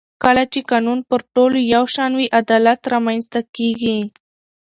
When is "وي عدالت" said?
2.19-2.79